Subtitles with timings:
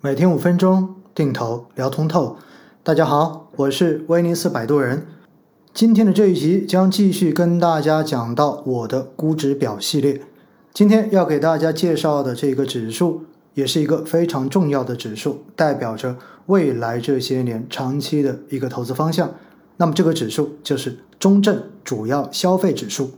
[0.00, 2.36] 每天五分钟，定投聊通透。
[2.84, 5.08] 大家好，我是威尼斯摆渡人。
[5.74, 10.22] 今天的这一集将继续跟大家讲到我的估值表系列。
[10.72, 13.24] 今天要给大家介绍的这个指数，
[13.54, 19.34] 也是一个非常重要的指数，代表着未来这些年长期的一个投资方向。
[19.78, 23.10] 那么这个指数就是中证主要消费指数。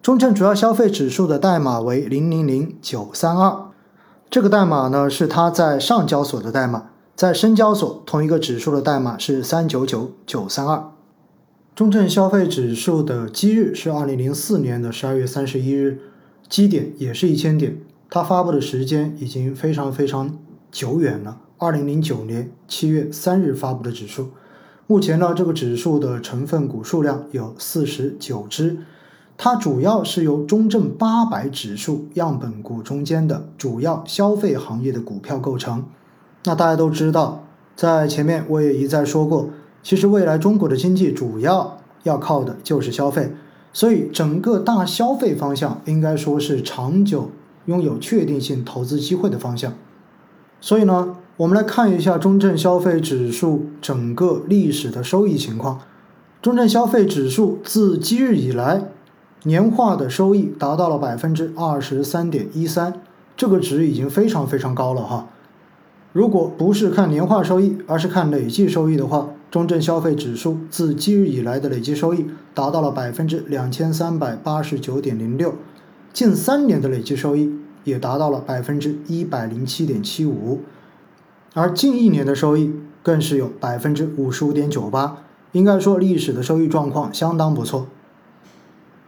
[0.00, 3.67] 中证主要消费指数的代码为零零零九三二。
[4.30, 10.92] 这个代码呢是它在上交所的代码，在深交所同一个指数的代码是三九九九三二。
[11.74, 16.00] 中证消费指数的基日是二零零四年的十二月三十一日，
[16.46, 17.80] 基点也是一千点。
[18.10, 20.38] 它发布的时间已经非常非常
[20.70, 24.28] 久远了，二零零九年七月三日发布的指数。
[24.86, 28.76] 目前呢，这个指数的成分股数量有四十九只。
[29.40, 35.84] 它主要是由中证八百指数样本股中间的主要消费行业的股票构成。
[36.42, 37.44] 那大家都知道，
[37.76, 43.32] 在前面我也一再说过，其实未来中国的经济主要要靠的就是消费，
[43.72, 47.30] 所以整个大消费方向应该说是长久
[47.66, 49.72] 拥有确定性投资机会的方向。
[50.60, 55.78] 所以呢，我们来看一下中证消费指数整个历史的收益情况。
[56.42, 58.88] 中证消费指数自即日以来。
[59.44, 63.00] 年化的收益达到了百分之二十三点一三，
[63.36, 65.28] 这个值已经非常非常高了哈。
[66.12, 75.54] 如果不是看年化收益，而是看累计收益的话，中证消费指数自今日以来的累计收益达到了百分之两千三百八十九点零六，
[76.12, 77.52] 近三年的累计收益
[77.84, 80.62] 也达到了百分之一百零七点七五，
[81.54, 85.18] 而近一年的收益更是有百分之五十五点九八，
[85.52, 87.86] 应该说历史的收益状况相当不错。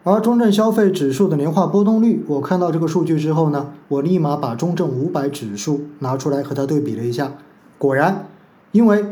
[0.03, 7.34] 而中证消费指数的年化波动率，我看到这个数据之后呢，我立马把中证五百指数拿出来和它对比了一下。
[7.77, 8.27] 果然，
[8.73, 9.05] 因为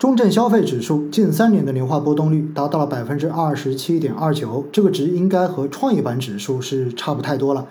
[0.00, 7.68] 中证消费指数近三年的年化波动率达到了百分之二十七点二九，这个值应该和创业板指数是差不太多了。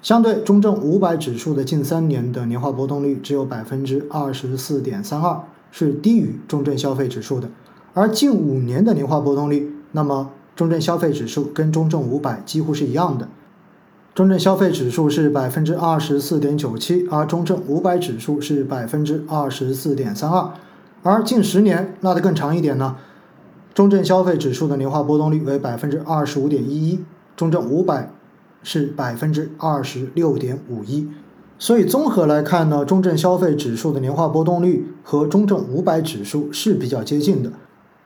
[0.00, 7.50] 相对中证五百指数的近三年的年化波动率只有百分之二十四点三二，是低于中证消费指数的。
[7.92, 10.30] 而近五年的年化波动率，那么。
[10.58, 13.28] 中证消费指数跟中证五百几乎是一样的，
[14.12, 20.50] 中证消费指数是百分之二十四点九七，而中证五百指数是百分之二十四点三二，
[21.04, 22.96] 而近十年拉得更长一点呢，
[23.72, 27.04] 中证消费指数的年化波动率为百分之二十五点一一，
[27.36, 28.10] 中证五百
[28.64, 31.08] 是百分之二十六点五一，
[31.56, 37.52] 所以综合来看呢，中证消费指数的年化波动率和中证五百指数是比较接近的。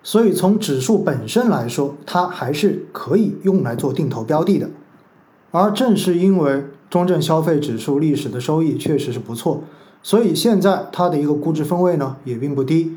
[0.02, 4.68] 所以从指数本身来说，它还是可以用来做定投标的的。
[5.50, 9.62] 而正是因为中证消费指数历史的收益确实是不错，
[10.02, 12.96] 所以现在它的一个估值分位呢也并不低。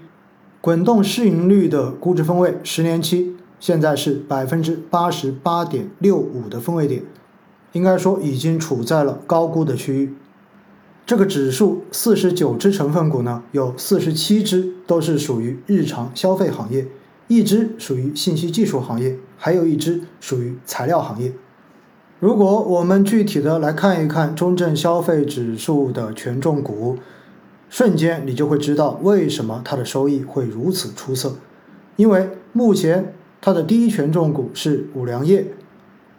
[0.62, 7.04] 滚动市盈率的估值分位，十年期现在是百分之八十八点六五的分位点，
[7.74, 10.16] 应该说已经处在了高估的区域。
[11.06, 16.88] 这个指数四十九只成分股呢，有四十七只都是属于日常消费行业，
[17.28, 21.32] 一只属于信息技术行业，还有一只属于材料行业。
[22.20, 26.98] 如果我们具体的来看一看中证消费指数的权重股，
[27.70, 31.36] 瞬间你就会知道为什么它的收益会如此出色。
[31.98, 35.54] 因为目前它的第一权重股是五粮液，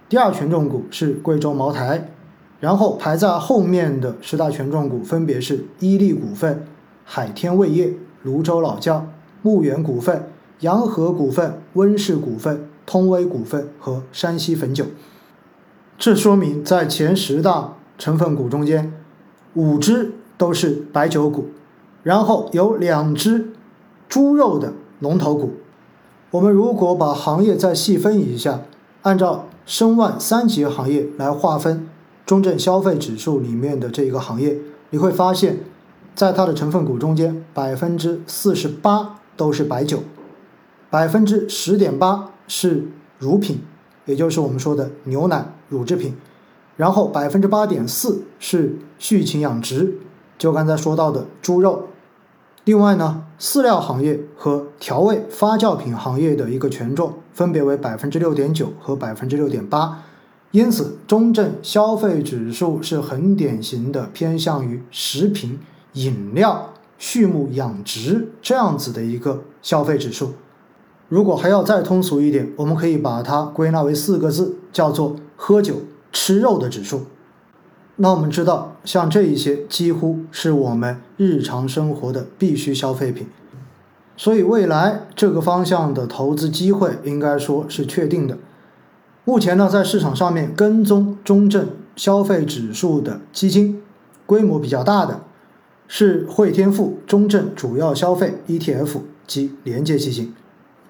[0.09, 2.13] 第二权重股是贵州茅台。
[2.59, 6.67] 然后排在后面的十大权重股分别是伊利股份、
[7.05, 9.07] 海天味业、泸州老窖、
[9.43, 10.31] 牧原股份、
[10.61, 14.87] 洋河股份、温氏股份、通威股份和山西汾酒。
[15.99, 18.93] 这说明在前十大成分股中间，
[19.55, 21.49] 五只都是白酒股，
[22.03, 23.53] 然后有两只
[24.09, 25.53] 猪肉的龙头股。
[26.31, 28.63] 我们如果把行业再细分一下，
[29.03, 31.89] 按照申万三级行业来划分。
[32.27, 34.59] 中证消费指数里面的这一个行业，
[34.91, 35.61] 你会发现，
[36.17, 40.01] 在它的成分股中间，百分之四十八都是白酒，
[40.91, 42.89] 百分之十点八是
[43.21, 43.61] 乳品，
[44.07, 46.17] 也就是我们说的牛奶、乳制品，
[46.77, 49.99] 然后百分之八点四是畜禽养殖，
[50.37, 51.91] 就刚才说到的猪肉。
[52.65, 60.03] 另外呢，饲料行业和调味发酵品行业的一个权重分别为百分之六点九和百分之六点八。
[60.57, 65.59] 因此，中证消费指数是很典型的偏向于食品、
[65.93, 70.33] 饮料、畜牧养殖这样子的一个消费指数。
[71.11, 77.03] 如果还要再通俗一点，我们可以把它归纳为四个字，叫做“喝酒吃肉”的指数。
[77.97, 83.27] 那我们知道，像这一些几乎是我们日常生活的必需消费品，
[84.17, 88.39] 所以未来这个方向的投资机会应该说是确定的。
[89.29, 93.83] 目前呢，在市场上面跟踪中证消费指数的基金，
[94.25, 95.23] 规模比较大的
[95.89, 100.33] 是汇添富中证主要消费 ETF 及连接基金，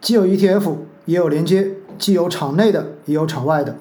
[0.02, 0.74] 既有 ETF
[1.06, 3.76] 也有连接，既有场内的也有场外的。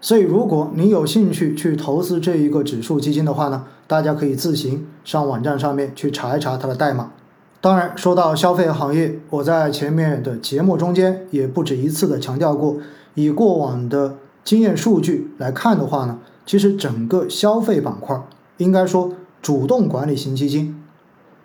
[0.00, 7.12] 所以，如果你有兴趣去投资这一个指数基金的话呢，大家可以自行上网站上面去查一查它的代码。
[7.60, 12.78] 当然，说到消费行业，我在前面的节目中间也不止一次的强调过。
[13.20, 18.20] 以过往的经验数据来看的话呢，其实整个消费板块
[18.56, 19.12] 应该说
[19.42, 20.82] 主动管理型基金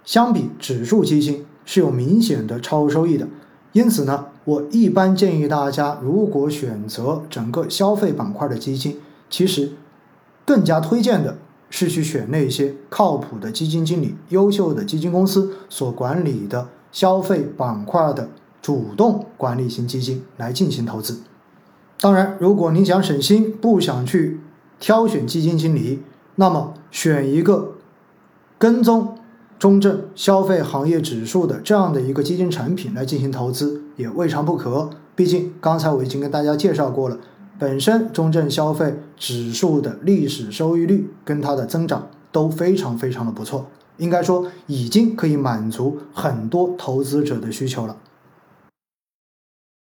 [0.04, 3.28] 相比指数基金是有明显的超额收益的。
[3.74, 8.98] 因此呢，我一般建议大家，如果选择整个消费板块的基金，
[9.30, 9.74] 其实
[10.46, 11.38] 更加推荐的
[11.70, 18.30] 是去选那些靠谱的基金经理、优秀的基金公司所管理的消费板块的
[18.62, 21.20] 主动管理型基金来进行投资。
[22.00, 24.40] 当然，如果你想省心，不想去
[24.80, 26.02] 挑选基金经理，
[26.36, 27.76] 那么选一个
[28.60, 29.18] 跟踪
[29.58, 34.90] 中证消费行业指数的这样的一个基金产品来进行投资也未尝不可。
[35.16, 37.18] 毕竟刚才我已经跟大家介绍过了，
[37.58, 43.68] 本身中证消费指数的历史收益率跟它的增长都非常非常的不错，
[43.98, 47.96] 应该说已经可以满足很多投资者的需求了。